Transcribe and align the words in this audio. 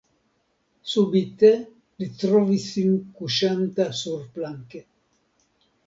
Subite 0.93 1.51
li 1.59 2.09
trovis 2.23 2.67
sin 2.73 2.99
kuŝanta 3.21 3.91
surplanke. 4.05 4.87